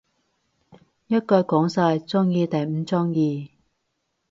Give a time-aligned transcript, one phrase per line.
[1.05, 3.51] 一句講晒，鍾意定唔鍾意